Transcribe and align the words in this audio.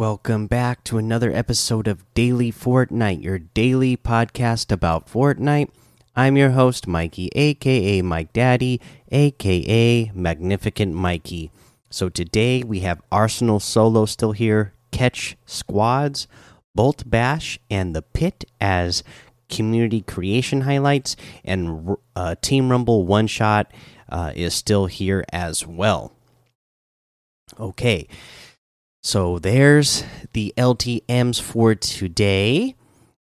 Welcome 0.00 0.46
back 0.46 0.82
to 0.84 0.96
another 0.96 1.30
episode 1.30 1.86
of 1.86 2.06
Daily 2.14 2.50
Fortnite, 2.50 3.22
your 3.22 3.38
daily 3.38 3.98
podcast 3.98 4.72
about 4.72 5.12
Fortnite. 5.12 5.68
I'm 6.16 6.38
your 6.38 6.52
host, 6.52 6.86
Mikey, 6.86 7.28
aka 7.34 8.00
Mike 8.00 8.32
Daddy, 8.32 8.80
aka 9.12 10.10
Magnificent 10.14 10.94
Mikey. 10.94 11.50
So 11.90 12.08
today 12.08 12.62
we 12.62 12.80
have 12.80 13.02
Arsenal 13.12 13.60
Solo 13.60 14.06
still 14.06 14.32
here, 14.32 14.72
Catch 14.90 15.36
Squads, 15.44 16.26
Bolt 16.74 17.02
Bash, 17.04 17.58
and 17.70 17.94
The 17.94 18.00
Pit 18.00 18.46
as 18.58 19.04
community 19.50 20.00
creation 20.00 20.62
highlights, 20.62 21.14
and 21.44 21.98
uh, 22.16 22.36
Team 22.40 22.70
Rumble 22.70 23.04
One 23.04 23.26
Shot 23.26 23.70
uh, 24.08 24.32
is 24.34 24.54
still 24.54 24.86
here 24.86 25.26
as 25.30 25.66
well. 25.66 26.14
Okay. 27.60 28.08
So 29.02 29.38
there's 29.38 30.04
the 30.32 30.52
LTMs 30.56 31.40
for 31.40 31.74
today. 31.74 32.76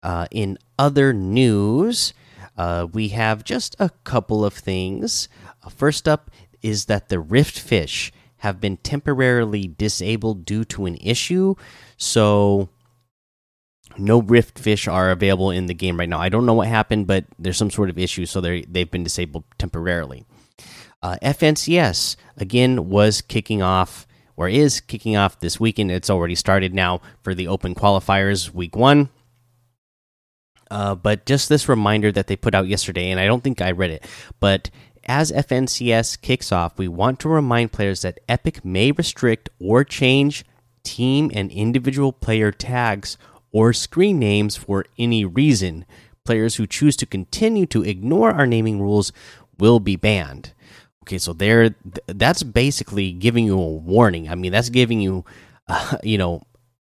Uh, 0.04 0.28
in 0.32 0.58
other 0.78 1.14
news, 1.14 2.14
uh, 2.58 2.88
we 2.92 3.10
have 3.10 3.44
just 3.44 3.76
a 3.80 3.90
couple 4.04 4.44
of 4.44 4.54
things. 4.54 5.30
Uh, 5.64 5.70
first 5.70 6.08
up 6.08 6.30
is 6.62 6.86
that 6.86 7.10
the 7.10 7.20
Rift 7.20 7.58
Fish 7.60 8.12
have 8.38 8.60
been 8.60 8.78
temporarily 8.78 9.68
disabled 9.68 10.46
due 10.46 10.66
to 10.66 10.88
an 10.88 10.98
issue. 11.00 11.56
So 11.98 12.70
no 13.98 14.22
Rift 14.22 14.60
Fish 14.60 14.88
are 14.88 15.12
available 15.12 15.52
in 15.52 15.68
the 15.68 15.74
game 15.74 15.98
right 15.98 16.10
now. 16.10 16.20
I 16.20 16.30
don't 16.30 16.46
know 16.46 16.54
what 16.54 16.68
happened, 16.68 17.08
but 17.08 17.26
there's 17.38 17.58
some 17.58 17.72
sort 17.72 17.90
of 17.90 18.00
issue, 18.00 18.26
so 18.26 18.42
they 18.42 18.64
they've 18.64 18.90
been 18.90 19.04
disabled 19.04 19.44
temporarily. 19.58 20.26
Uh, 21.04 21.18
FNCS 21.22 22.16
again 22.38 22.90
was 22.90 23.22
kicking 23.22 23.62
off 23.62 24.08
or 24.42 24.50
is 24.50 24.82
kicking 24.82 25.16
off 25.16 25.40
this 25.40 25.60
weekend. 25.60 25.92
It's 25.92 26.10
already 26.10 26.34
started 26.34 26.74
now 26.74 27.00
for 27.22 27.36
the 27.36 27.48
Open 27.48 27.76
qualifiers 27.76 28.52
week 28.52 28.76
one. 28.76 29.10
Uh, 30.72 30.96
but 30.96 31.28
just 31.28 31.48
this 31.48 31.70
reminder 31.70 32.12
that 32.12 32.26
they 32.26 32.36
put 32.36 32.56
out 32.56 32.68
yesterday, 32.68 33.12
and 33.12 33.20
I 33.20 33.28
don't 33.28 33.44
think 33.44 33.62
I 33.62 33.70
read 33.70 33.92
it, 33.92 34.08
but 34.40 34.72
as 35.06 35.32
FNCS 35.32 36.20
kicks 36.22 36.52
off, 36.52 36.80
we 36.80 36.88
want 36.88 37.20
to 37.20 37.30
remind 37.30 37.72
players 37.72 38.02
that 38.02 38.20
Epic 38.28 38.66
may 38.66 38.92
restrict 38.92 39.50
or 39.60 39.84
change 39.84 40.44
team 40.84 41.30
and 41.36 41.52
individual 41.52 42.12
player 42.12 42.52
tags 42.52 43.20
or 43.52 43.74
screen 43.74 44.18
names 44.18 44.56
for 44.56 44.86
any 44.98 45.24
reason. 45.24 45.86
Players 46.26 46.56
who 46.56 46.66
choose 46.66 46.96
to 46.98 47.06
continue 47.06 47.68
to 47.68 47.84
ignore 47.84 48.32
our 48.32 48.48
naming 48.48 48.82
rules 48.82 49.12
will 49.60 49.80
be 49.80 49.96
banned. 49.96 50.54
Okay, 51.04 51.18
so 51.18 51.34
there, 51.34 51.76
that's 52.08 52.44
basically 52.44 53.12
giving 53.12 53.46
you 53.46 53.58
a 53.60 53.68
warning. 53.68 54.30
I 54.30 54.36
mean, 54.36 54.52
that's 54.52 54.70
giving 54.70 55.02
you, 55.02 55.26
uh, 55.68 55.98
you 56.04 56.18
know, 56.18 56.44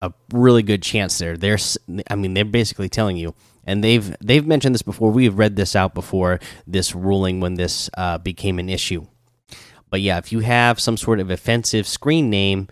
a 0.01 0.11
really 0.33 0.63
good 0.63 0.81
chance 0.81 1.17
there. 1.17 1.37
There's, 1.37 1.77
I 2.09 2.15
mean, 2.15 2.33
they're 2.33 2.43
basically 2.43 2.89
telling 2.89 3.15
you, 3.15 3.33
and 3.63 3.81
they've 3.81 4.15
they've 4.19 4.45
mentioned 4.45 4.75
this 4.75 4.81
before. 4.81 5.11
We've 5.11 5.37
read 5.37 5.55
this 5.55 5.75
out 5.75 5.93
before 5.93 6.41
this 6.67 6.93
ruling 6.93 7.39
when 7.39 7.53
this 7.55 7.89
uh, 7.97 8.17
became 8.17 8.59
an 8.59 8.67
issue. 8.67 9.07
But 9.89 10.01
yeah, 10.01 10.17
if 10.17 10.31
you 10.31 10.39
have 10.39 10.79
some 10.79 10.97
sort 10.97 11.21
of 11.21 11.29
offensive 11.29 11.87
screen 11.87 12.29
name, 12.29 12.67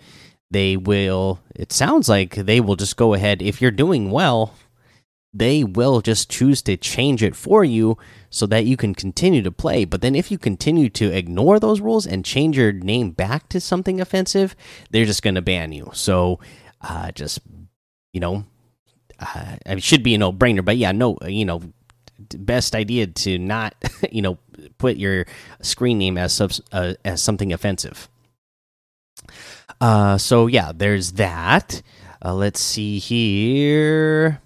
they 0.50 0.76
will. 0.76 1.40
It 1.56 1.72
sounds 1.72 2.10
like 2.10 2.36
they 2.36 2.60
will 2.60 2.76
just 2.76 2.98
go 2.98 3.14
ahead. 3.14 3.42
If 3.42 3.62
you're 3.62 3.72
doing 3.72 4.12
well, 4.12 4.56
they 5.34 5.64
will 5.64 6.02
just 6.02 6.30
choose 6.30 6.62
to 6.64 6.76
change 6.76 7.24
it 7.24 7.36
for 7.36 7.64
you 7.64 7.98
so 8.30 8.46
that 8.48 8.66
you 8.66 8.76
can 8.76 8.94
continue 8.94 9.42
to 9.42 9.52
play. 9.52 9.86
But 9.86 10.02
then 10.02 10.16
if 10.16 10.30
you 10.30 10.38
continue 10.38 10.90
to 10.90 11.12
ignore 11.16 11.60
those 11.60 11.80
rules 11.80 12.06
and 12.06 12.26
change 12.26 12.58
your 12.58 12.72
name 12.72 13.12
back 13.12 13.48
to 13.50 13.62
something 13.62 14.02
offensive, 14.02 14.56
they're 14.90 15.06
just 15.06 15.24
going 15.24 15.36
to 15.36 15.42
ban 15.42 15.72
you. 15.72 15.90
So 15.94 16.40
uh, 16.82 17.12
just, 17.12 17.40
you 18.12 18.20
know, 18.20 18.46
uh, 19.20 19.56
it 19.66 19.84
should 19.84 20.04
be 20.04 20.16
a 20.16 20.18
no 20.18 20.34
brainer. 20.34 20.66
But 20.66 20.78
yeah, 20.78 20.92
no, 20.92 21.18
you 21.26 21.46
know, 21.46 21.62
best 22.20 22.76
idea 22.76 23.08
to 23.08 23.38
not, 23.38 23.76
you 24.12 24.22
know, 24.22 24.38
put 24.78 24.98
your 24.98 25.26
screen 25.62 25.98
name 25.98 26.18
as, 26.18 26.42
uh, 26.74 26.94
as 27.06 27.24
something 27.24 27.54
offensive. 27.54 28.10
Uh, 29.80 30.18
so 30.18 30.48
yeah, 30.48 30.74
there's 30.76 31.14
that. 31.14 31.82
Uh, 32.24 32.34
let's 32.34 32.60
see 32.60 33.00
here 33.00 34.42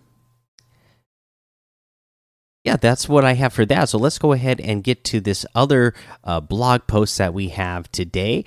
yeah, 2.66 2.78
that's 2.78 3.08
what 3.08 3.24
I 3.24 3.34
have 3.34 3.54
for 3.54 3.64
that. 3.68 3.90
So 3.90 4.00
let's 4.00 4.18
go 4.18 4.34
ahead 4.34 4.60
and 4.60 4.84
get 4.84 5.04
to 5.06 5.22
this 5.22 5.46
other 5.54 5.94
uh, 6.24 6.40
blog 6.40 6.88
post 6.88 7.20
that 7.20 7.34
we 7.34 7.50
have 7.50 7.92
today. 7.92 8.44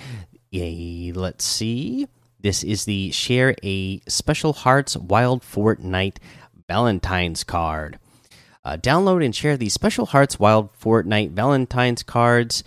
Yay, 0.50 1.12
let's 1.12 1.44
see. 1.44 2.08
This 2.40 2.64
is 2.64 2.84
the 2.84 3.12
share 3.12 3.54
a 3.62 4.00
special 4.08 4.52
hearts 4.52 4.96
wild 4.96 5.42
Fortnite 5.42 6.16
Valentine's 6.68 7.44
card. 7.44 8.00
Uh, 8.64 8.76
download 8.76 9.24
and 9.24 9.34
share 9.34 9.56
the 9.56 9.68
special 9.68 10.06
hearts 10.06 10.40
wild 10.40 10.76
Fortnite 10.76 11.30
Valentine's 11.30 12.02
cards 12.02 12.64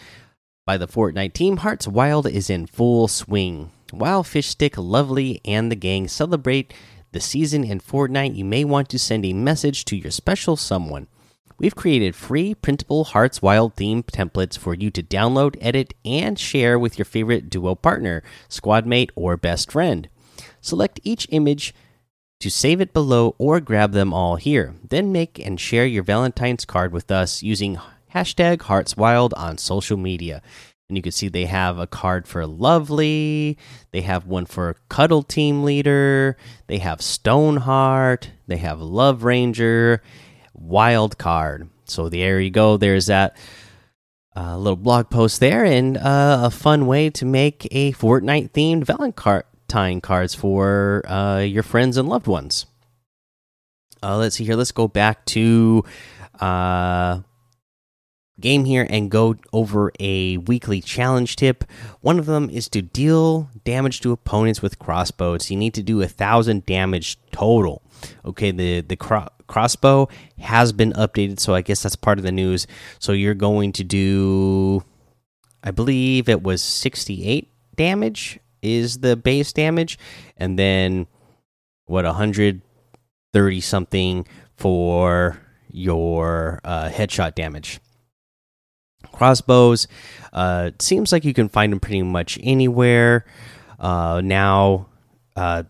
by 0.66 0.78
the 0.78 0.88
Fortnite 0.88 1.34
team. 1.34 1.58
Hearts 1.58 1.86
Wild 1.86 2.28
is 2.28 2.50
in 2.50 2.66
full 2.66 3.10
swing. 3.10 3.72
While 3.92 4.24
Fishstick, 4.24 4.76
Lovely, 4.78 5.42
and 5.44 5.70
the 5.70 5.76
gang 5.76 6.08
celebrate 6.08 6.74
the 7.12 7.20
season 7.20 7.66
in 7.66 7.82
Fortnite, 7.82 8.36
you 8.36 8.46
may 8.46 8.64
want 8.64 8.88
to 8.90 8.98
send 8.98 9.26
a 9.26 9.34
message 9.34 9.84
to 9.86 9.98
your 9.98 10.12
special 10.12 10.56
someone. 10.56 11.08
We've 11.62 11.76
created 11.76 12.16
free 12.16 12.56
printable 12.56 13.04
Hearts 13.04 13.40
Wild 13.40 13.76
theme 13.76 14.02
templates 14.02 14.58
for 14.58 14.74
you 14.74 14.90
to 14.90 15.04
download, 15.04 15.60
edit, 15.62 15.94
and 16.04 16.40
share 16.40 16.80
with 16.80 16.98
your 16.98 17.06
favorite 17.06 17.52
duo 17.52 17.76
partner, 17.76 18.24
squad 18.50 18.88
mate, 18.88 19.12
or 19.14 19.38
best 19.38 19.72
friend. 19.72 20.10
Select 20.60 21.00
each 21.04 21.28
image 21.30 21.76
to 22.40 22.50
save 22.50 22.82
it 22.82 22.94
below 22.94 23.36
or 23.38 23.60
grab 23.60 23.92
them 23.92 24.12
all 24.12 24.38
here. 24.38 24.74
Then 24.90 25.12
make 25.12 25.38
and 25.38 25.60
share 25.60 25.86
your 25.86 26.02
Valentine's 26.02 26.66
card 26.66 26.92
with 26.92 27.12
us 27.12 27.44
using 27.44 27.78
hashtag 28.12 28.62
HeartsWild 28.62 29.30
on 29.38 29.60
social 29.60 29.98
media. 29.98 30.42
And 30.90 30.98
you 30.98 31.04
can 31.04 31.12
see 31.12 31.28
they 31.28 31.46
have 31.46 31.78
a 31.78 31.86
card 31.86 32.28
for 32.28 32.48
Lovely, 32.48 33.56
they 33.92 34.02
have 34.02 34.26
one 34.26 34.48
for 34.48 34.78
Cuddle 34.90 35.22
Team 35.22 35.64
Leader, 35.64 36.38
they 36.66 36.80
have 36.80 37.04
Stoneheart, 37.04 38.32
they 38.48 38.58
have 38.58 38.82
Love 38.82 39.24
Ranger, 39.24 40.02
wild 40.54 41.18
card. 41.18 41.70
So 41.86 42.10
there 42.10 42.40
you 42.40 42.50
go. 42.50 42.78
There's 42.78 43.08
that 43.08 43.36
uh, 44.36 44.58
little 44.58 44.78
blog 44.78 45.10
post 45.10 45.40
there, 45.40 45.66
and 45.66 45.98
uh, 45.98 46.42
a 46.44 46.50
fun 46.52 46.88
way 46.88 47.10
to 47.12 47.26
make 47.26 47.68
a 47.72 47.92
Fortnite 47.94 48.52
themed 48.52 48.86
Valentine 48.86 50.02
cards 50.02 50.36
for 50.36 51.04
uh, 51.08 51.40
your 51.40 51.64
friends 51.64 51.98
and 51.98 52.08
loved 52.08 52.28
ones. 52.28 52.66
Uh, 54.02 54.18
let's 54.18 54.38
see 54.38 54.46
here. 54.46 54.56
Let's 54.56 54.72
go 54.72 54.88
back 54.88 55.26
to 55.26 55.84
uh, 56.40 57.20
game 58.40 58.66
here 58.66 58.88
and 58.90 59.12
go 59.12 59.36
over 59.54 59.92
a 60.00 60.38
weekly 60.38 60.82
challenge 60.82 61.36
tip. 61.36 61.64
One 62.02 62.18
of 62.18 62.26
them 62.26 62.50
is 62.50 62.68
to 62.70 62.82
deal 62.82 63.50
damage 63.64 64.02
to 64.02 64.12
opponents 64.12 64.62
with 64.62 64.80
crossbows. 64.80 65.52
You 65.52 65.58
need 65.58 65.74
to 65.76 65.84
do 65.84 66.02
a 66.02 66.08
thousand 66.08 66.66
damage 66.66 67.18
total. 67.32 67.84
Okay, 68.26 68.52
the 68.52 68.82
the 68.82 68.96
crossbow 69.52 70.08
has 70.40 70.72
been 70.72 70.94
updated, 70.94 71.40
so 71.40 71.54
I 71.54 71.62
guess 71.62 71.84
that's 71.84 71.98
part 71.98 72.18
of 72.18 72.24
the 72.24 72.32
news. 72.32 72.68
So 73.00 73.12
you're 73.12 73.34
going 73.34 73.74
to 73.74 73.84
do, 73.84 74.82
I 75.62 75.72
believe 75.72 76.30
it 76.30 76.42
was 76.42 76.64
68 76.64 77.50
damage 77.76 78.40
is 78.62 79.00
the 79.00 79.18
base 79.18 79.52
damage, 79.52 80.00
and 80.38 80.58
then 80.58 81.06
what 81.86 82.06
130 82.06 83.62
something 83.62 84.26
for 84.56 85.38
your 85.70 86.62
uh, 86.64 86.90
headshot 86.90 87.36
damage. 87.36 87.82
Crossbows, 89.12 89.88
uh, 90.32 90.72
seems 90.80 91.12
like 91.12 91.26
you 91.26 91.34
can 91.34 91.50
find 91.50 91.74
them 91.74 91.82
pretty 91.82 92.04
much 92.04 92.40
anywhere. 92.42 93.26
Uh, 93.78 94.22
now, 94.24 94.88
uh, 95.36 95.64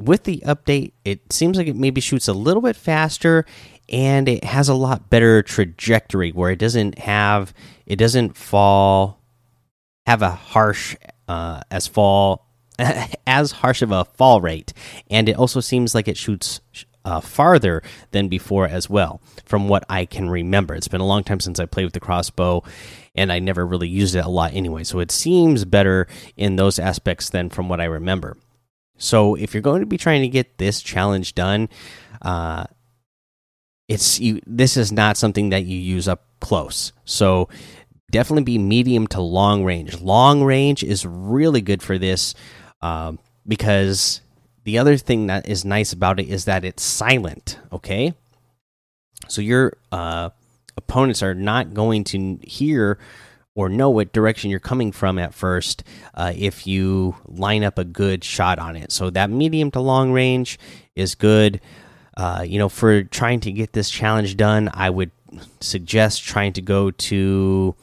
with 0.00 0.24
the 0.24 0.42
update, 0.46 0.92
it 1.04 1.32
seems 1.32 1.56
like 1.56 1.66
it 1.66 1.76
maybe 1.76 2.00
shoots 2.00 2.28
a 2.28 2.32
little 2.32 2.62
bit 2.62 2.76
faster 2.76 3.44
and 3.88 4.28
it 4.28 4.44
has 4.44 4.68
a 4.68 4.74
lot 4.74 5.10
better 5.10 5.42
trajectory 5.42 6.30
where 6.30 6.50
it 6.50 6.58
doesn't 6.58 6.98
have 6.98 7.52
it 7.86 7.96
doesn't 7.96 8.36
fall 8.36 9.20
have 10.06 10.22
a 10.22 10.30
harsh 10.30 10.96
uh, 11.28 11.60
as 11.70 11.86
fall 11.86 12.46
as 13.26 13.52
harsh 13.52 13.82
of 13.82 13.92
a 13.92 14.04
fall 14.04 14.40
rate. 14.40 14.72
And 15.10 15.28
it 15.28 15.36
also 15.36 15.60
seems 15.60 15.94
like 15.94 16.08
it 16.08 16.16
shoots 16.16 16.60
uh, 17.04 17.20
farther 17.20 17.82
than 18.10 18.28
before 18.28 18.66
as 18.68 18.90
well 18.90 19.22
from 19.44 19.68
what 19.68 19.84
i 19.88 20.04
can 20.04 20.28
remember. 20.28 20.74
It's 20.74 20.88
been 20.88 21.00
a 21.00 21.06
long 21.06 21.24
time 21.24 21.40
since 21.40 21.58
i 21.58 21.66
played 21.66 21.84
with 21.84 21.94
the 21.94 22.00
crossbow 22.00 22.62
and 23.14 23.32
i 23.32 23.38
never 23.38 23.66
really 23.66 23.88
used 23.88 24.14
it 24.14 24.24
a 24.24 24.28
lot 24.28 24.54
anyway. 24.54 24.84
So 24.84 24.98
it 24.98 25.10
seems 25.10 25.64
better 25.64 26.06
in 26.36 26.56
those 26.56 26.78
aspects 26.78 27.30
than 27.30 27.50
from 27.50 27.68
what 27.68 27.80
i 27.80 27.84
remember 27.84 28.36
so 29.00 29.34
if 29.34 29.54
you're 29.54 29.62
going 29.62 29.80
to 29.80 29.86
be 29.86 29.96
trying 29.96 30.20
to 30.20 30.28
get 30.28 30.58
this 30.58 30.82
challenge 30.82 31.34
done, 31.34 31.70
uh, 32.20 32.64
it's 33.88 34.20
you. 34.20 34.40
This 34.46 34.76
is 34.76 34.92
not 34.92 35.16
something 35.16 35.48
that 35.50 35.64
you 35.64 35.78
use 35.78 36.06
up 36.06 36.26
close. 36.38 36.92
So 37.06 37.48
definitely 38.10 38.44
be 38.44 38.58
medium 38.58 39.06
to 39.08 39.20
long 39.22 39.64
range. 39.64 40.00
Long 40.00 40.44
range 40.44 40.84
is 40.84 41.06
really 41.06 41.62
good 41.62 41.82
for 41.82 41.96
this 41.96 42.34
um, 42.82 43.18
because 43.48 44.20
the 44.64 44.78
other 44.78 44.98
thing 44.98 45.28
that 45.28 45.48
is 45.48 45.64
nice 45.64 45.94
about 45.94 46.20
it 46.20 46.28
is 46.28 46.44
that 46.44 46.64
it's 46.64 46.82
silent. 46.82 47.58
Okay, 47.72 48.12
so 49.28 49.40
your 49.40 49.78
uh, 49.90 50.28
opponents 50.76 51.22
are 51.22 51.34
not 51.34 51.72
going 51.72 52.04
to 52.04 52.38
hear 52.42 52.98
or 53.54 53.68
know 53.68 53.90
what 53.90 54.12
direction 54.12 54.50
you're 54.50 54.60
coming 54.60 54.92
from 54.92 55.18
at 55.18 55.34
first 55.34 55.82
uh, 56.14 56.32
if 56.36 56.66
you 56.66 57.16
line 57.26 57.64
up 57.64 57.78
a 57.78 57.84
good 57.84 58.22
shot 58.22 58.58
on 58.58 58.76
it. 58.76 58.92
So 58.92 59.10
that 59.10 59.30
medium 59.30 59.70
to 59.72 59.80
long 59.80 60.12
range 60.12 60.58
is 60.94 61.14
good. 61.14 61.60
Uh, 62.16 62.44
you 62.46 62.58
know, 62.58 62.68
for 62.68 63.02
trying 63.04 63.40
to 63.40 63.52
get 63.52 63.72
this 63.72 63.90
challenge 63.90 64.36
done, 64.36 64.70
I 64.72 64.90
would 64.90 65.10
suggest 65.60 66.24
trying 66.24 66.52
to 66.54 66.62
go 66.62 66.90
to 66.90 67.74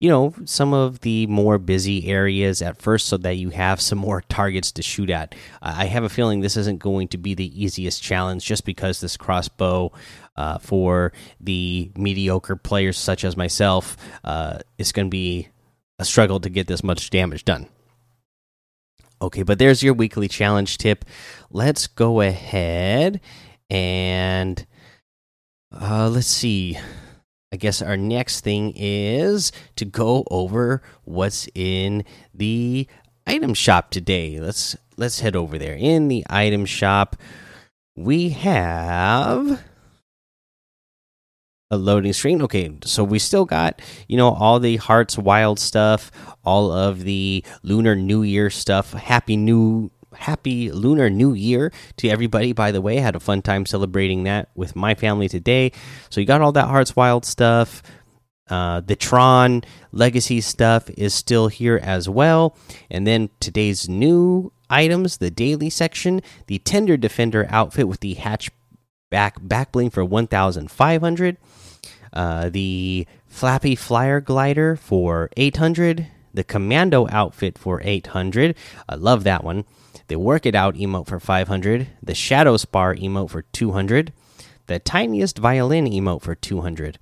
you 0.00 0.08
know 0.08 0.34
some 0.46 0.72
of 0.72 1.00
the 1.00 1.26
more 1.26 1.58
busy 1.58 2.08
areas 2.08 2.62
at 2.62 2.80
first 2.80 3.06
so 3.06 3.18
that 3.18 3.36
you 3.36 3.50
have 3.50 3.80
some 3.80 3.98
more 3.98 4.22
targets 4.28 4.72
to 4.72 4.82
shoot 4.82 5.10
at. 5.10 5.34
I 5.62 5.84
have 5.84 6.04
a 6.04 6.08
feeling 6.08 6.40
this 6.40 6.56
isn't 6.56 6.80
going 6.80 7.08
to 7.08 7.18
be 7.18 7.34
the 7.34 7.62
easiest 7.62 8.02
challenge 8.02 8.44
just 8.44 8.64
because 8.64 9.00
this 9.00 9.16
crossbow 9.16 9.92
uh, 10.36 10.58
for 10.58 11.12
the 11.38 11.92
mediocre 11.96 12.56
players 12.56 12.98
such 12.98 13.24
as 13.24 13.36
myself 13.36 13.96
uh, 14.24 14.60
is 14.78 14.90
going 14.90 15.06
to 15.06 15.10
be 15.10 15.48
a 15.98 16.04
struggle 16.04 16.40
to 16.40 16.48
get 16.48 16.66
this 16.66 16.82
much 16.82 17.10
damage 17.10 17.44
done. 17.44 17.68
Okay 19.22 19.42
but 19.42 19.58
there's 19.58 19.82
your 19.82 19.92
weekly 19.92 20.28
challenge 20.28 20.78
tip. 20.78 21.04
Let's 21.50 21.86
go 21.86 22.22
ahead 22.22 23.20
and 23.68 24.66
uh, 25.78 26.08
let's 26.08 26.26
see 26.26 26.78
I 27.52 27.56
guess 27.56 27.82
our 27.82 27.96
next 27.96 28.42
thing 28.42 28.72
is 28.76 29.50
to 29.76 29.84
go 29.84 30.24
over 30.30 30.82
what's 31.04 31.48
in 31.54 32.04
the 32.32 32.86
item 33.26 33.54
shop 33.54 33.90
today. 33.90 34.38
Let's 34.38 34.76
let's 34.96 35.20
head 35.20 35.34
over 35.34 35.58
there. 35.58 35.74
In 35.74 36.08
the 36.08 36.24
item 36.30 36.64
shop, 36.64 37.16
we 37.96 38.30
have 38.30 39.64
a 41.72 41.76
loading 41.76 42.12
screen. 42.12 42.42
Okay, 42.42 42.70
so 42.84 43.02
we 43.02 43.18
still 43.18 43.44
got, 43.44 43.80
you 44.08 44.16
know, 44.16 44.30
all 44.30 44.60
the 44.60 44.76
Hearts 44.76 45.18
Wild 45.18 45.58
stuff, 45.58 46.10
all 46.44 46.70
of 46.70 47.02
the 47.04 47.44
Lunar 47.62 47.96
New 47.96 48.22
Year 48.22 48.50
stuff. 48.50 48.92
Happy 48.92 49.36
New 49.36 49.90
happy 50.14 50.70
Lunar 50.70 51.10
New 51.10 51.34
Year 51.34 51.72
to 51.98 52.08
everybody, 52.08 52.52
by 52.52 52.72
the 52.72 52.80
way. 52.80 52.96
Had 52.96 53.16
a 53.16 53.20
fun 53.20 53.42
time 53.42 53.66
celebrating 53.66 54.24
that 54.24 54.50
with 54.54 54.76
my 54.76 54.94
family 54.94 55.28
today. 55.28 55.72
So 56.08 56.20
you 56.20 56.26
got 56.26 56.40
all 56.40 56.52
that 56.52 56.68
Hearts 56.68 56.96
Wild 56.96 57.24
stuff. 57.24 57.82
Uh, 58.48 58.80
the 58.80 58.96
Tron 58.96 59.62
Legacy 59.92 60.40
stuff 60.40 60.90
is 60.90 61.14
still 61.14 61.48
here 61.48 61.78
as 61.82 62.08
well. 62.08 62.56
And 62.90 63.06
then 63.06 63.30
today's 63.38 63.88
new 63.88 64.52
items, 64.68 65.18
the 65.18 65.30
daily 65.30 65.70
section, 65.70 66.20
the 66.46 66.58
Tender 66.58 66.96
Defender 66.96 67.46
outfit 67.48 67.86
with 67.86 68.00
the 68.00 68.16
hatchback 68.16 68.50
back 69.10 69.72
bling 69.72 69.90
for 69.90 70.04
1,500. 70.04 71.36
Uh, 72.12 72.50
the 72.50 73.06
Flappy 73.26 73.76
Flyer 73.76 74.20
glider 74.20 74.74
for 74.74 75.30
800. 75.36 76.08
The 76.32 76.44
Commando 76.44 77.08
outfit 77.10 77.58
for 77.58 77.80
800. 77.82 78.56
I 78.88 78.94
love 78.94 79.24
that 79.24 79.44
one 79.44 79.64
the 80.08 80.18
Work 80.18 80.44
It 80.44 80.56
Out 80.56 80.74
emote 80.74 81.06
for 81.06 81.20
500, 81.20 81.86
the 82.02 82.14
Shadow 82.14 82.56
Spar 82.56 82.96
emote 82.96 83.30
for 83.30 83.42
200, 83.42 84.12
the 84.66 84.80
Tiniest 84.80 85.38
Violin 85.38 85.86
emote 85.86 86.22
for 86.22 86.34
200. 86.34 86.98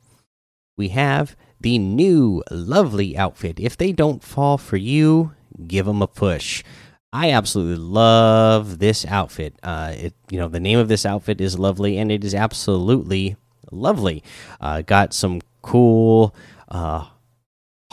We 0.77 0.91
have 0.91 1.35
the 1.59 1.79
new 1.79 2.43
lovely 2.51 3.17
outfit. 3.17 3.59
If 3.59 3.79
they 3.79 3.93
don't 3.93 4.23
fall 4.23 4.59
for 4.59 4.77
you, 4.77 5.33
give 5.67 5.87
them 5.87 6.03
a 6.03 6.07
push. 6.07 6.63
I 7.11 7.31
absolutely 7.31 7.83
love 7.83 8.79
this 8.79 9.07
outfit. 9.07 9.59
Uh, 9.63 9.95
it, 9.97 10.15
you 10.31 10.39
know, 10.39 10.49
the 10.49 10.61
name 10.61 10.79
of 10.79 10.89
this 10.89 11.07
outfit 11.07 11.41
is 11.41 11.59
lovely, 11.59 11.97
and 11.97 12.13
it 12.13 12.23
is 12.25 12.35
absolutely 12.35 13.37
lovely. 13.73 14.23
Uh, 14.61 14.83
got 14.83 15.15
some 15.15 15.41
cool 15.63 16.35
uh, 16.69 17.07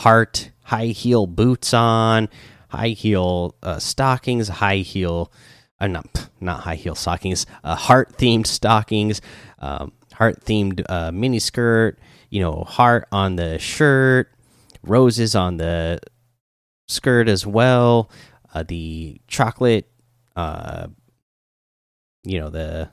heart 0.00 0.50
high 0.66 0.86
heel 0.86 1.26
boots 1.26 1.72
on 1.72 2.28
high 2.68 2.88
heel 2.88 3.54
uh, 3.62 3.78
stockings, 3.78 4.48
high 4.48 4.78
heel, 4.78 5.32
uh, 5.80 5.86
not 5.86 6.28
not 6.40 6.60
high 6.60 6.74
heel 6.74 6.94
stockings, 6.94 7.46
uh, 7.64 7.74
heart 7.74 8.16
themed 8.18 8.46
stockings, 8.46 9.20
um, 9.60 9.92
heart 10.14 10.44
themed 10.44 10.84
uh, 10.88 11.10
mini 11.12 11.38
skirt. 11.38 11.98
You 12.28 12.40
know, 12.40 12.64
heart 12.64 13.06
on 13.12 13.36
the 13.36 13.58
shirt, 13.58 14.32
roses 14.82 15.34
on 15.36 15.58
the 15.58 16.00
skirt 16.88 17.28
as 17.28 17.46
well. 17.46 18.10
Uh, 18.52 18.64
the 18.64 19.20
chocolate, 19.28 19.88
uh, 20.34 20.88
you 22.24 22.40
know, 22.40 22.50
the 22.50 22.90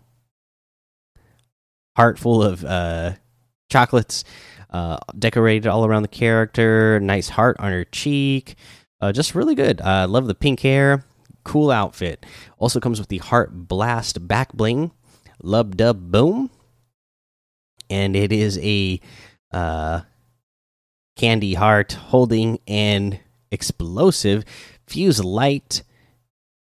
heart 1.96 2.20
full 2.20 2.44
of 2.44 2.64
uh, 2.64 3.14
chocolates 3.72 4.24
uh, 4.74 4.98
decorated 5.18 5.68
all 5.68 5.86
around 5.86 6.02
the 6.02 6.08
character. 6.08 7.00
Nice 7.00 7.30
heart 7.30 7.56
on 7.60 7.72
her 7.72 7.86
cheek. 7.86 8.56
Uh, 9.00 9.12
just 9.12 9.36
really 9.36 9.56
good. 9.56 9.82
I 9.82 10.04
uh, 10.04 10.08
love 10.08 10.28
the 10.28 10.36
pink 10.36 10.62
hair. 10.62 11.06
Cool 11.44 11.72
outfit. 11.72 12.26
Also 12.58 12.80
comes 12.80 13.00
with 13.00 13.10
the 13.10 13.20
Heart 13.20 13.68
Blast 13.68 14.28
back 14.28 14.54
bling. 14.54 14.92
Lub 15.42 15.78
dub 15.78 16.12
boom. 16.12 16.50
And 17.90 18.16
it 18.16 18.32
is 18.32 18.58
a 18.60 19.00
uh, 19.52 20.02
candy 21.16 21.54
heart 21.54 21.94
holding 21.94 22.60
an 22.68 23.20
explosive 23.52 24.44
fuse 24.88 25.24
light. 25.24 25.84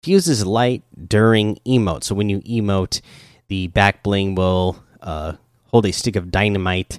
Fuses 0.02 0.46
light 0.46 0.82
during 1.08 1.56
emote. 1.66 2.04
So 2.04 2.14
when 2.14 2.30
you 2.30 2.40
emote, 2.40 3.02
the 3.48 3.66
back 3.68 4.02
bling 4.02 4.34
will 4.34 4.82
uh, 5.02 5.34
hold 5.66 5.84
a 5.84 5.92
stick 5.92 6.16
of 6.16 6.30
dynamite 6.30 6.98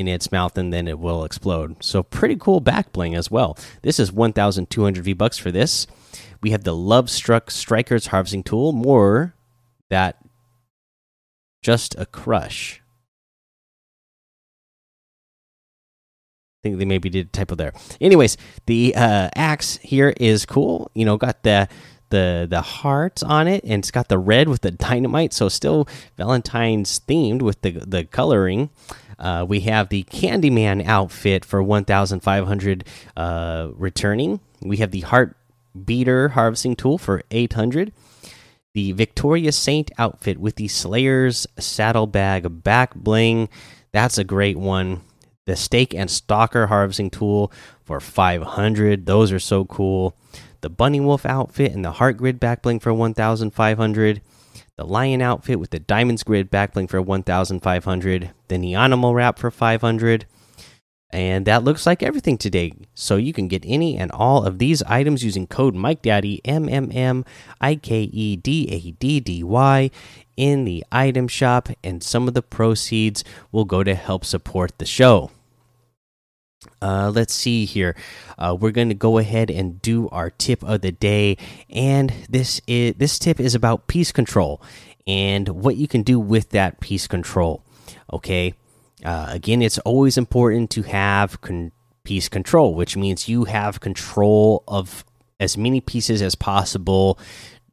in 0.00 0.08
its 0.08 0.32
mouth 0.32 0.56
and 0.56 0.72
then 0.72 0.88
it 0.88 0.98
will 0.98 1.24
explode. 1.24 1.76
So 1.84 2.02
pretty 2.02 2.34
cool 2.34 2.60
back 2.60 2.90
bling 2.90 3.14
as 3.14 3.30
well. 3.30 3.56
This 3.82 4.00
is 4.00 4.10
1200 4.10 5.04
V 5.04 5.12
bucks 5.12 5.36
for 5.36 5.52
this. 5.52 5.86
We 6.42 6.50
have 6.50 6.64
the 6.64 6.74
Love 6.74 7.10
Struck 7.10 7.50
Strikers 7.50 8.06
harvesting 8.06 8.42
tool, 8.42 8.72
more 8.72 9.34
that 9.90 10.16
just 11.62 11.94
a 11.98 12.06
crush. 12.06 12.80
I 16.56 16.60
think 16.62 16.78
they 16.78 16.86
maybe 16.86 17.10
did 17.10 17.26
a 17.26 17.30
typo 17.30 17.54
there. 17.54 17.72
Anyways, 18.00 18.38
the 18.66 18.94
uh, 18.96 19.28
axe 19.34 19.78
here 19.82 20.14
is 20.18 20.46
cool. 20.46 20.90
You 20.94 21.04
know, 21.04 21.18
got 21.18 21.42
the 21.42 21.68
the 22.10 22.46
the 22.48 22.60
heart 22.60 23.22
on 23.22 23.48
it, 23.48 23.64
and 23.64 23.80
it's 23.80 23.90
got 23.90 24.08
the 24.08 24.18
red 24.18 24.48
with 24.48 24.62
the 24.62 24.70
dynamite. 24.70 25.32
So 25.32 25.48
still 25.48 25.88
Valentine's 26.16 27.00
themed 27.00 27.42
with 27.42 27.60
the 27.62 27.72
the 27.72 28.04
coloring. 28.04 28.70
Uh, 29.20 29.44
we 29.46 29.60
have 29.60 29.90
the 29.90 30.02
Candyman 30.04 30.84
outfit 30.86 31.44
for 31.44 31.62
1,500 31.62 32.84
uh, 33.16 33.68
returning. 33.74 34.40
We 34.62 34.78
have 34.78 34.90
the 34.90 35.00
Heart 35.00 35.36
Beater 35.84 36.30
harvesting 36.30 36.74
tool 36.74 36.98
for 36.98 37.22
800. 37.30 37.92
The 38.72 38.92
Victoria 38.92 39.52
Saint 39.52 39.90
outfit 39.98 40.38
with 40.38 40.56
the 40.56 40.68
Slayer's 40.68 41.46
saddlebag 41.58 42.62
back 42.64 42.94
bling. 42.94 43.48
That's 43.92 44.18
a 44.18 44.24
great 44.24 44.56
one. 44.56 45.02
The 45.46 45.56
Stake 45.56 45.94
and 45.94 46.10
Stalker 46.10 46.68
harvesting 46.68 47.10
tool 47.10 47.52
for 47.84 48.00
500. 48.00 49.06
Those 49.06 49.32
are 49.32 49.40
so 49.40 49.64
cool. 49.64 50.16
The 50.60 50.70
Bunny 50.70 51.00
Wolf 51.00 51.26
outfit 51.26 51.72
and 51.72 51.84
the 51.84 51.92
Heart 51.92 52.18
Grid 52.18 52.40
back 52.40 52.62
bling 52.62 52.80
for 52.80 52.94
1,500 52.94 54.20
the 54.80 54.86
lion 54.86 55.20
outfit 55.20 55.60
with 55.60 55.68
the 55.68 55.78
diamonds 55.78 56.22
grid 56.22 56.50
backbling 56.50 56.88
for 56.88 57.02
1500 57.02 58.30
then 58.48 58.60
the 58.62 58.74
animal 58.74 59.14
wrap 59.14 59.38
for 59.38 59.50
500 59.50 60.24
and 61.10 61.44
that 61.44 61.62
looks 61.62 61.84
like 61.84 62.02
everything 62.02 62.38
today 62.38 62.72
so 62.94 63.16
you 63.16 63.34
can 63.34 63.46
get 63.46 63.62
any 63.66 63.98
and 63.98 64.10
all 64.10 64.42
of 64.42 64.58
these 64.58 64.82
items 64.84 65.22
using 65.22 65.46
code 65.46 65.74
mike 65.74 66.00
daddy 66.00 66.40
m 66.46 66.66
m 66.66 66.90
m 66.92 67.26
i 67.60 67.74
k 67.74 68.04
e 68.04 68.36
d 68.36 68.68
a 68.70 68.92
d 68.92 69.20
d 69.20 69.44
y 69.44 69.90
in 70.38 70.64
the 70.64 70.82
item 70.90 71.28
shop 71.28 71.68
and 71.84 72.02
some 72.02 72.26
of 72.26 72.32
the 72.32 72.40
proceeds 72.40 73.22
will 73.52 73.66
go 73.66 73.84
to 73.84 73.94
help 73.94 74.24
support 74.24 74.78
the 74.78 74.86
show 74.86 75.30
uh, 76.82 77.10
let's 77.14 77.34
see 77.34 77.64
here. 77.64 77.94
Uh, 78.38 78.56
we're 78.58 78.70
going 78.70 78.88
to 78.88 78.94
go 78.94 79.18
ahead 79.18 79.50
and 79.50 79.80
do 79.82 80.08
our 80.10 80.30
tip 80.30 80.62
of 80.62 80.80
the 80.80 80.92
day, 80.92 81.36
and 81.68 82.12
this 82.28 82.60
is 82.66 82.94
this 82.96 83.18
tip 83.18 83.40
is 83.40 83.54
about 83.54 83.86
piece 83.86 84.12
control 84.12 84.60
and 85.06 85.48
what 85.48 85.76
you 85.76 85.88
can 85.88 86.02
do 86.02 86.18
with 86.18 86.50
that 86.50 86.80
piece 86.80 87.06
control. 87.06 87.62
Okay, 88.12 88.54
uh, 89.04 89.26
again, 89.30 89.62
it's 89.62 89.78
always 89.80 90.18
important 90.18 90.70
to 90.70 90.82
have 90.82 91.40
con 91.40 91.72
piece 92.04 92.28
control, 92.28 92.74
which 92.74 92.96
means 92.96 93.28
you 93.28 93.44
have 93.44 93.80
control 93.80 94.62
of 94.66 95.04
as 95.38 95.56
many 95.56 95.80
pieces 95.80 96.22
as 96.22 96.34
possible 96.34 97.18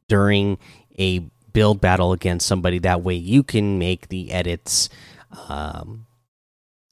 during 0.08 0.58
a 0.98 1.20
build 1.52 1.80
battle 1.80 2.12
against 2.12 2.46
somebody. 2.46 2.78
That 2.78 3.02
way, 3.02 3.14
you 3.14 3.42
can 3.42 3.78
make 3.78 4.08
the 4.08 4.32
edits. 4.32 4.88
Um, 5.48 6.06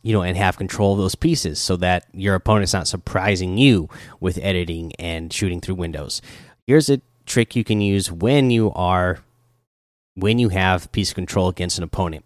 you 0.07 0.13
know, 0.13 0.23
and 0.23 0.37
have 0.37 0.57
control 0.57 0.93
of 0.93 0.99
those 0.99 1.17
pieces 1.17 1.59
so 1.59 1.75
that 1.75 2.07
your 2.13 2.37
opponent's 2.37 2.73
not 2.73 2.87
surprising 2.87 3.59
you 3.59 3.89
with 4.21 4.39
editing 4.41 4.93
and 5.01 5.33
shooting 5.33 5.61
through 5.61 5.75
windows. 5.75 6.23
Here's 6.65 6.89
a 6.89 7.01
trick 7.25 7.57
you 7.57 7.65
can 7.65 7.81
use 7.81 8.13
when 8.13 8.53
you 8.53 8.71
are 8.75 9.19
when 10.15 10.39
you 10.39 10.51
have 10.51 10.93
piece 10.93 11.09
of 11.09 11.17
control 11.17 11.49
against 11.49 11.79
an 11.79 11.83
opponent. 11.83 12.25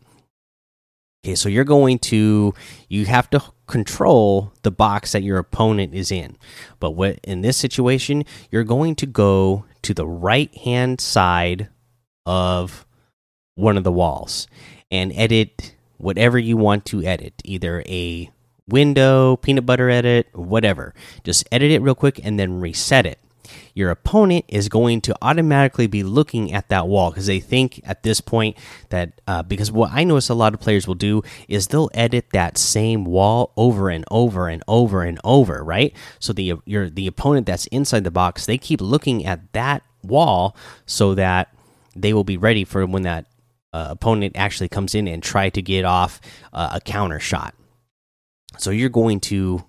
Okay, 1.24 1.34
so 1.34 1.48
you're 1.48 1.64
going 1.64 1.98
to 2.00 2.52
you 2.90 3.06
have 3.06 3.30
to 3.30 3.42
control 3.66 4.52
the 4.62 4.70
box 4.70 5.12
that 5.12 5.22
your 5.22 5.38
opponent 5.38 5.94
is 5.94 6.12
in. 6.12 6.36
But 6.80 6.90
what 6.90 7.18
in 7.24 7.40
this 7.40 7.56
situation, 7.56 8.26
you're 8.50 8.62
going 8.62 8.94
to 8.96 9.06
go 9.06 9.64
to 9.80 9.94
the 9.94 10.06
right 10.06 10.54
hand 10.54 11.00
side 11.00 11.70
of 12.26 12.84
one 13.54 13.78
of 13.78 13.84
the 13.84 13.92
walls 13.92 14.48
and 14.90 15.14
edit 15.14 15.76
whatever 16.00 16.38
you 16.38 16.56
want 16.56 16.84
to 16.86 17.02
edit, 17.02 17.34
either 17.44 17.82
a 17.86 18.30
window, 18.68 19.36
peanut 19.36 19.66
butter 19.66 19.90
edit, 19.90 20.28
whatever. 20.32 20.94
Just 21.24 21.46
edit 21.50 21.70
it 21.70 21.80
real 21.82 21.94
quick 21.94 22.20
and 22.24 22.38
then 22.38 22.60
reset 22.60 23.06
it 23.06 23.18
your 23.74 23.90
opponent 23.90 24.44
is 24.48 24.68
going 24.68 25.00
to 25.02 25.16
automatically 25.22 25.86
be 25.86 26.02
looking 26.02 26.52
at 26.52 26.68
that 26.68 26.88
wall 26.88 27.10
because 27.10 27.26
they 27.26 27.40
think 27.40 27.80
at 27.84 28.02
this 28.02 28.20
point 28.20 28.56
that 28.90 29.20
uh, 29.26 29.42
because 29.42 29.70
what 29.70 29.90
I 29.92 30.04
notice 30.04 30.28
a 30.28 30.34
lot 30.34 30.54
of 30.54 30.60
players 30.60 30.86
will 30.86 30.94
do 30.94 31.22
is 31.48 31.68
they'll 31.68 31.90
edit 31.94 32.30
that 32.32 32.58
same 32.58 33.04
wall 33.04 33.52
over 33.56 33.90
and 33.90 34.04
over 34.10 34.48
and 34.48 34.62
over 34.68 35.02
and 35.02 35.18
over, 35.24 35.62
right? 35.64 35.94
So 36.18 36.32
the 36.32 36.54
your 36.64 36.90
the 36.90 37.06
opponent 37.06 37.46
that's 37.46 37.66
inside 37.66 38.04
the 38.04 38.10
box 38.10 38.46
they 38.46 38.58
keep 38.58 38.80
looking 38.80 39.24
at 39.24 39.52
that 39.52 39.82
wall 40.02 40.56
so 40.86 41.14
that 41.14 41.54
they 41.96 42.12
will 42.12 42.24
be 42.24 42.36
ready 42.36 42.64
for 42.64 42.86
when 42.86 43.02
that 43.02 43.26
uh, 43.72 43.88
opponent 43.90 44.36
actually 44.36 44.68
comes 44.68 44.94
in 44.94 45.06
and 45.06 45.22
try 45.22 45.50
to 45.50 45.62
get 45.62 45.84
off 45.84 46.20
uh, 46.52 46.70
a 46.74 46.80
counter 46.80 47.20
shot. 47.20 47.54
So 48.58 48.70
you're 48.70 48.88
going 48.88 49.20
to 49.20 49.64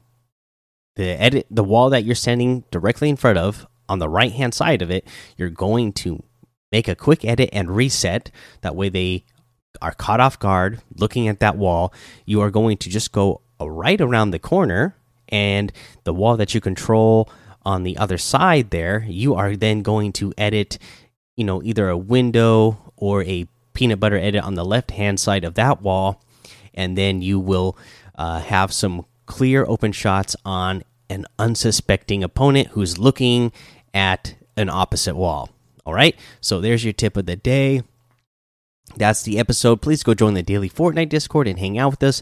the 0.96 1.22
edit 1.22 1.48
the 1.50 1.63
wall 1.63 1.89
that 1.91 2.03
you're 2.03 2.15
standing 2.15 2.63
directly 2.72 3.10
in 3.10 3.15
front 3.15 3.38
of 3.38 3.65
on 3.88 4.00
the 4.00 4.10
right 4.10 4.31
hand 4.31 4.53
side 4.53 4.81
of 4.81 4.91
it, 4.91 5.08
you're 5.38 5.50
going 5.50 5.93
to 5.93 6.24
make 6.72 6.88
a 6.88 6.96
quick 6.96 7.25
edit 7.25 7.50
and 7.53 7.75
reset. 7.75 8.31
That 8.62 8.75
way 8.75 8.89
they 8.89 9.25
are 9.81 9.93
caught 9.93 10.20
off 10.20 10.39
guard 10.39 10.81
looking 10.96 11.27
at 11.27 11.39
that 11.39 11.58
wall. 11.58 11.93
You 12.25 12.41
are 12.41 12.51
going 12.51 12.77
to 12.77 12.89
just 12.89 13.12
go 13.12 13.41
right 13.60 14.00
around 14.00 14.31
the 14.31 14.39
corner 14.39 14.96
and 15.29 15.72
the 16.03 16.13
wall 16.13 16.38
that 16.38 16.53
you 16.53 16.62
control 16.62 17.29
on 17.63 17.84
the 17.84 17.98
other 17.98 18.17
side 18.17 18.72
there, 18.72 19.05
you 19.08 19.36
are 19.36 19.55
then 19.55 19.81
going 19.81 20.12
to 20.13 20.34
edit, 20.38 20.77
you 21.36 21.43
know, 21.43 21.62
either 21.63 21.89
a 21.89 21.98
window 21.98 22.93
or 22.96 23.24
a 23.24 23.48
peanut 23.74 24.00
butter 24.00 24.18
edit 24.18 24.44
on 24.44 24.56
the 24.56 24.66
left 24.66 24.92
hand 24.92 25.20
side 25.20 25.44
of 25.44 25.56
that 25.56 25.82
wall. 25.82 26.24
And 26.74 26.98
then 26.98 27.22
you 27.22 27.40
will 27.40 27.78
uh, 28.16 28.40
have 28.40 28.74
some 28.74 29.06
clear 29.25 29.66
open 29.66 29.92
shots 29.92 30.36
on 30.46 30.84
an 31.10 31.25
unsuspecting 31.38 32.24
opponent 32.24 32.70
who's 32.70 32.98
looking 32.98 33.51
at 33.94 34.36
an 34.56 34.70
opposite 34.70 35.16
wall. 35.16 35.50
All 35.86 35.94
right. 35.94 36.16
So 36.40 36.62
there's 36.62 36.84
your 36.84 36.94
tip 36.94 37.18
of 37.18 37.25
the 37.25 37.36
day. 37.36 37.82
That's 38.96 39.24
the 39.24 39.40
episode. 39.40 39.82
Please 39.82 40.04
go 40.04 40.13
join 40.13 40.34
the 40.34 40.44
daily 40.44 40.70
Fortnite 40.70 41.10
Discord 41.10 41.48
and 41.48 41.60
hang 41.60 41.78
out 41.78 41.92
with 41.92 42.04
us. 42.04 42.22